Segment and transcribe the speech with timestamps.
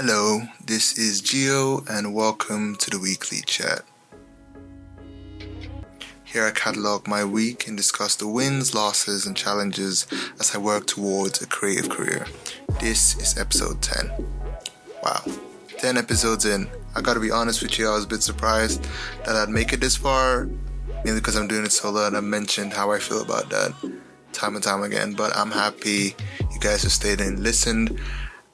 [0.00, 3.82] Hello, this is Geo, and welcome to the weekly chat.
[6.22, 10.06] Here I catalogue my week and discuss the wins, losses, and challenges
[10.38, 12.28] as I work towards a creative career.
[12.80, 14.08] This is episode 10.
[15.02, 15.24] Wow,
[15.78, 16.68] 10 episodes in.
[16.94, 18.86] I gotta be honest with you, I was a bit surprised
[19.24, 20.48] that I'd make it this far,
[21.04, 23.72] mainly because I'm doing it solo and I mentioned how I feel about that
[24.32, 25.14] time and time again.
[25.14, 27.98] But I'm happy you guys have stayed and listened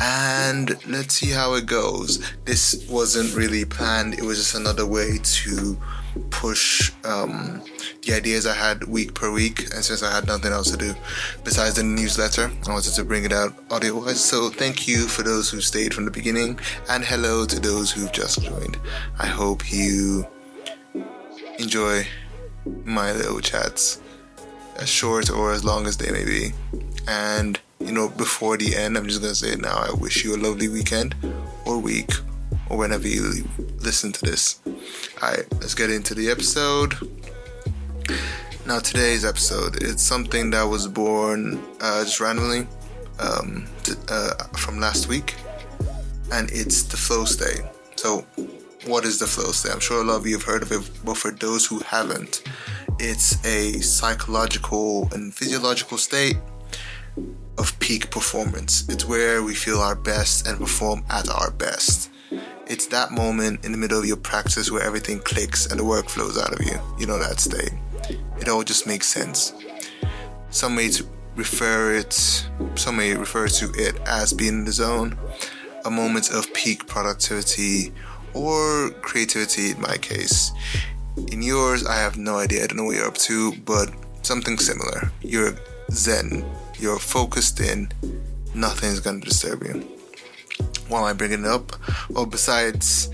[0.00, 2.32] and let's see how it goes.
[2.44, 5.78] This wasn't really planned, it was just another way to
[6.30, 7.62] push um,
[8.02, 9.60] the ideas I had week per week.
[9.74, 10.94] And since I had nothing else to do
[11.44, 14.22] besides the newsletter, I wanted to bring it out audio wise.
[14.22, 18.12] So thank you for those who stayed from the beginning, and hello to those who've
[18.12, 18.78] just joined.
[19.18, 20.26] I hope you
[21.58, 22.06] enjoy
[22.84, 24.00] my little chats,
[24.76, 26.52] as short or as long as they may be.
[27.06, 29.84] And you know, before the end, I'm just gonna say now.
[29.88, 31.14] I wish you a lovely weekend
[31.64, 32.12] or week
[32.68, 33.44] or whenever you
[33.80, 34.60] listen to this.
[35.22, 36.94] Alright, let's get into the episode.
[38.66, 42.66] Now, today's episode, it's something that was born uh, just randomly
[43.18, 43.66] um,
[44.08, 45.34] uh, from last week,
[46.32, 47.62] and it's the flow state.
[47.96, 48.26] So,
[48.86, 49.72] what is the flow state?
[49.72, 52.42] I'm sure a lot of you have heard of it, but for those who haven't,
[52.98, 56.36] it's a psychological and physiological state
[57.58, 58.88] of peak performance.
[58.88, 62.10] It's where we feel our best and perform at our best.
[62.66, 66.08] It's that moment in the middle of your practice where everything clicks and the work
[66.08, 66.78] flows out of you.
[66.98, 67.72] You know that state.
[68.40, 69.52] It all just makes sense.
[70.50, 70.90] Some may
[71.34, 75.16] refer it some may refer to it as being in the zone,
[75.84, 77.92] a moment of peak productivity
[78.34, 80.52] or creativity in my case.
[81.32, 82.64] In yours, I have no idea.
[82.64, 83.90] I don't know what you're up to, but
[84.22, 85.10] something similar.
[85.22, 85.54] You're
[85.90, 86.44] zen
[86.78, 87.90] you're focused in,
[88.54, 89.86] nothing's gonna disturb you.
[90.88, 91.72] Why am I bringing it up?
[92.08, 93.08] Well, besides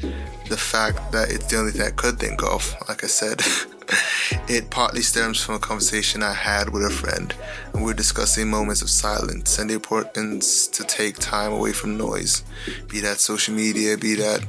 [0.48, 3.40] the fact that it's the only thing I could think of, like I said,
[4.48, 7.34] it partly stems from a conversation I had with a friend,
[7.72, 11.96] and we were discussing moments of silence and the importance to take time away from
[11.96, 12.44] noise,
[12.88, 14.46] be that social media, be that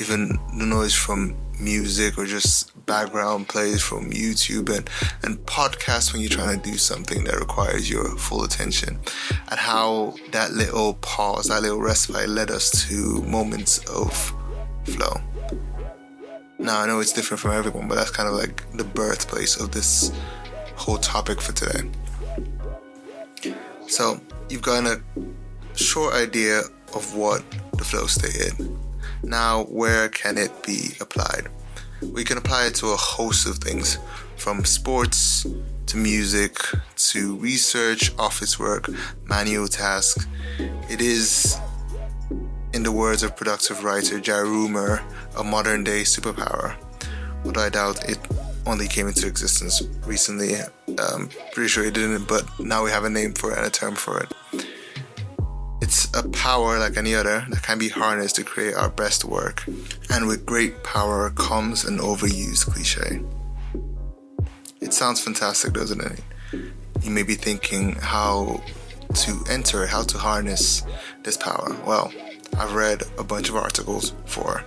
[0.00, 4.90] even the noise from music or just background plays from YouTube and,
[5.22, 8.98] and podcasts when you're trying to do something that requires your full attention.
[9.48, 14.12] And how that little pause, that little respite led us to moments of
[14.86, 15.20] flow.
[16.58, 19.70] Now, I know it's different from everyone, but that's kind of like the birthplace of
[19.70, 20.10] this
[20.74, 21.88] whole topic for today.
[23.86, 25.00] So, you've got a
[25.76, 26.62] short idea
[26.92, 27.44] of what
[27.78, 28.68] the flow state is.
[29.22, 31.46] Now, where can it be applied?
[32.02, 33.98] We can apply it to a host of things
[34.36, 35.46] from sports
[35.86, 36.56] to music
[36.96, 38.88] to research, office work,
[39.26, 40.26] manual tasks.
[40.88, 41.58] It is,
[42.72, 45.02] in the words of productive writer Jari Roomer,
[45.36, 46.76] a modern day superpower.
[47.44, 48.18] Although I doubt it
[48.66, 50.54] only came into existence recently.
[50.98, 53.70] Um, pretty sure it didn't, but now we have a name for it and a
[53.70, 54.32] term for it.
[55.90, 59.64] It's a power like any other that can be harnessed to create our best work.
[60.08, 63.20] And with great power comes an overused cliche.
[64.80, 66.20] It sounds fantastic, doesn't it?
[67.02, 68.62] You may be thinking how
[69.14, 70.84] to enter, how to harness
[71.24, 71.76] this power.
[71.84, 72.12] Well,
[72.56, 74.62] I've read a bunch of articles for,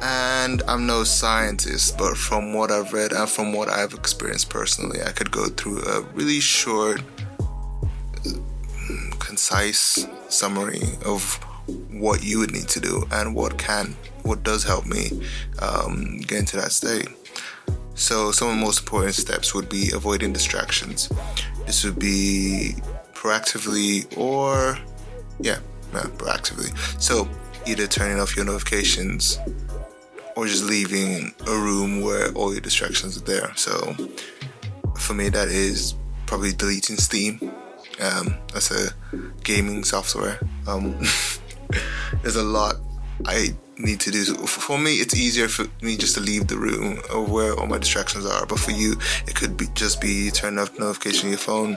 [0.00, 5.02] and I'm no scientist, but from what I've read and from what I've experienced personally,
[5.02, 7.02] I could go through a really short
[9.38, 11.34] concise summary of
[11.92, 13.94] what you would need to do and what can
[14.24, 15.22] what does help me
[15.62, 17.08] um, get into that state.
[17.94, 21.08] So some of the most important steps would be avoiding distractions.
[21.66, 22.74] This would be
[23.14, 24.76] proactively or
[25.40, 25.60] yeah,
[25.94, 26.70] yeah proactively.
[27.00, 27.28] So
[27.64, 29.38] either turning off your notifications
[30.34, 33.52] or just leaving a room where all your distractions are there.
[33.54, 33.94] So
[34.96, 35.94] for me that is
[36.26, 37.52] probably deleting steam
[38.00, 38.90] um, as a
[39.44, 40.38] gaming software.
[40.66, 40.98] Um,
[42.22, 42.76] there's a lot
[43.26, 44.24] I need to do.
[44.24, 47.78] For me, it's easier for me just to leave the room of where all my
[47.78, 48.46] distractions are.
[48.46, 48.92] But for you,
[49.26, 51.76] it could be just be turning off notification on your phone,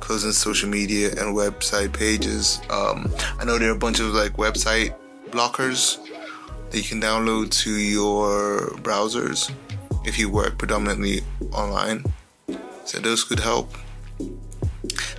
[0.00, 2.60] closing social media and website pages.
[2.70, 4.94] Um, I know there are a bunch of like website
[5.30, 5.98] blockers
[6.70, 9.52] that you can download to your browsers
[10.04, 11.20] if you work predominantly
[11.52, 12.04] online.
[12.84, 13.72] So those could help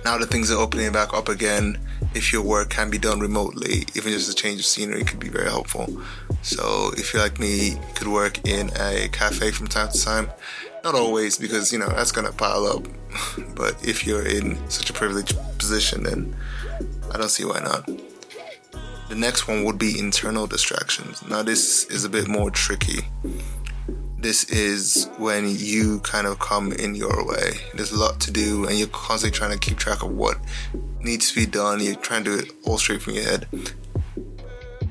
[0.04, 1.78] now that things are opening back up again,
[2.14, 5.28] if your work can be done remotely, even just a change of scenery could be
[5.28, 5.88] very helpful.
[6.42, 10.30] So if you're like me, you could work in a cafe from time to time.
[10.84, 12.86] Not always, because you know that's gonna pile up.
[13.54, 16.36] but if you're in such a privileged position, then
[17.12, 17.88] I don't see why not.
[19.08, 21.26] The next one would be internal distractions.
[21.26, 23.00] Now, this is a bit more tricky.
[24.24, 27.60] This is when you kind of come in your way.
[27.74, 30.38] There's a lot to do, and you're constantly trying to keep track of what
[31.00, 31.78] needs to be done.
[31.78, 33.46] You're trying to do it all straight from your head.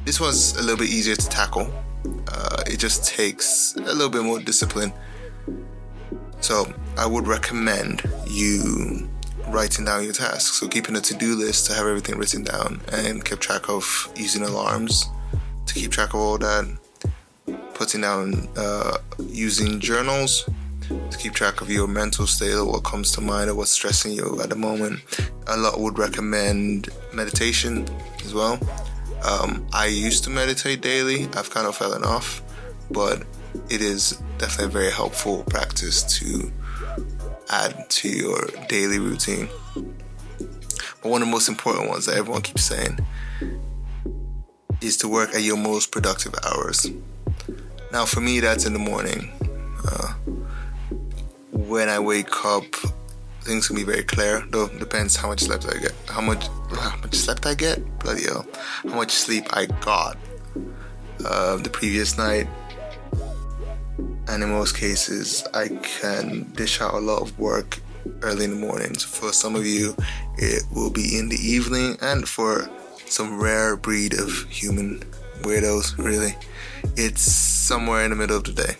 [0.05, 1.73] This one's a little bit easier to tackle.
[2.27, 4.93] Uh, it just takes a little bit more discipline.
[6.39, 9.09] So, I would recommend you
[9.47, 10.59] writing down your tasks.
[10.59, 14.43] So keeping a to-do list to have everything written down and keep track of using
[14.43, 15.09] alarms
[15.65, 16.82] to keep track of all that.
[17.83, 18.97] Putting down uh,
[19.27, 20.49] using journals
[20.87, 24.13] to keep track of your mental state or what comes to mind or what's stressing
[24.13, 25.01] you at the moment.
[25.47, 27.85] A lot would recommend meditation
[28.23, 28.57] as well.
[29.25, 31.25] Um, I used to meditate daily.
[31.35, 32.41] I've kind of fallen off,
[32.89, 33.23] but
[33.69, 36.53] it is definitely a very helpful practice to
[37.49, 39.49] add to your daily routine.
[39.75, 43.05] But one of the most important ones that everyone keeps saying
[44.79, 46.87] is to work at your most productive hours.
[47.93, 49.31] Now, for me, that's in the morning.
[49.87, 50.13] Uh,
[51.51, 52.65] when I wake up,
[53.41, 54.43] things can be very clear.
[54.49, 55.93] Though depends how much sleep I get.
[56.07, 57.77] How much how much sleep I get?
[57.99, 58.45] Bloody hell!
[58.83, 60.17] How much sleep I got
[61.23, 62.47] uh, the previous night
[64.27, 67.79] and in most cases i can dish out a lot of work
[68.21, 69.95] early in the mornings for some of you
[70.37, 72.69] it will be in the evening and for
[73.05, 74.99] some rare breed of human
[75.41, 76.35] weirdos really
[76.95, 78.75] it's somewhere in the middle of the day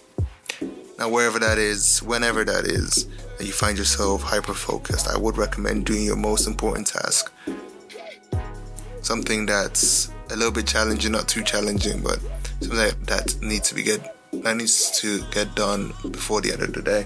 [0.99, 3.07] now wherever that is whenever that is
[3.37, 7.31] that you find yourself hyper focused i would recommend doing your most important task
[9.01, 12.19] something that's a little bit challenging not too challenging but
[12.61, 16.63] something that, that needs to be get that needs to get done before the end
[16.63, 17.05] of the day.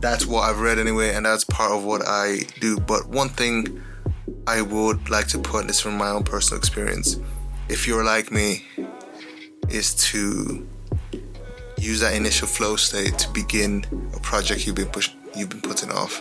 [0.00, 2.78] That's what I've read anyway, and that's part of what I do.
[2.78, 3.82] But one thing
[4.46, 7.18] I would like to put this from my own personal experience,
[7.68, 8.66] if you're like me,
[9.68, 10.66] is to
[11.78, 13.84] use that initial flow state to begin
[14.14, 16.20] a project you've been push, you've been putting off.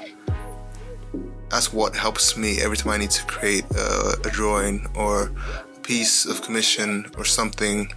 [1.49, 5.31] That's what helps me every time I need to create a, a drawing or
[5.75, 7.91] a piece of commission or something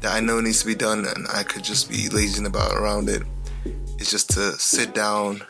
[0.00, 3.08] that I know needs to be done and I could just be lazing about around
[3.08, 3.22] it
[3.98, 5.42] is just to sit down,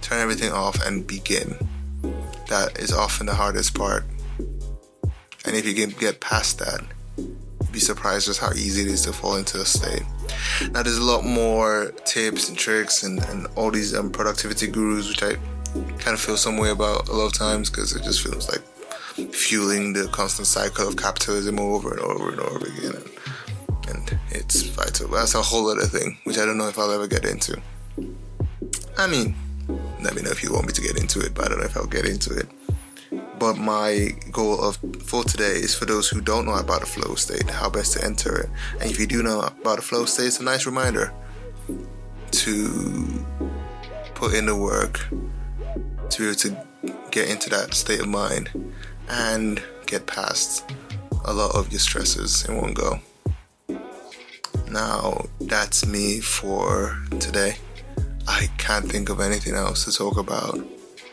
[0.00, 1.56] turn everything off, and begin.
[2.48, 4.04] That is often the hardest part.
[5.44, 6.80] And if you can get past that,
[7.72, 10.02] be surprised just how easy it is to fall into a state.
[10.72, 15.08] Now, there's a lot more tips and tricks and, and all these um, productivity gurus,
[15.08, 15.34] which I
[15.98, 18.62] kind of feel some way about a lot of times because it just feels like
[19.32, 22.94] fueling the constant cycle of capitalism over and over and over again.
[22.96, 23.10] And
[23.90, 25.08] and it's vital.
[25.08, 27.60] That's a whole other thing, which I don't know if I'll ever get into.
[28.96, 29.34] I mean,
[30.02, 31.64] let me know if you want me to get into it, but I don't know
[31.64, 32.48] if I'll get into it.
[33.40, 37.14] But my goal of for today is for those who don't know about the flow
[37.14, 38.50] state, how best to enter it.
[38.80, 41.10] And if you do know about the flow state, it's a nice reminder
[42.32, 43.24] to
[44.14, 45.08] put in the work
[46.10, 46.66] to be able to
[47.10, 48.50] get into that state of mind
[49.08, 50.70] and get past
[51.24, 53.00] a lot of your stresses in one go.
[54.70, 57.56] Now, that's me for today.
[58.28, 60.60] I can't think of anything else to talk about,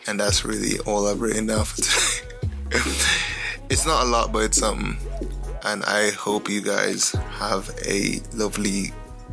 [0.08, 2.30] and that's really all I've written down for today.
[3.70, 4.96] it's not a lot, but it's something.
[5.64, 8.92] And I hope you guys have a lovely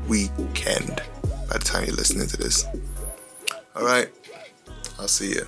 [0.10, 1.02] weekend
[1.50, 2.66] by the time you're listening to this.
[3.76, 4.10] All right,
[5.00, 5.48] I'll see you.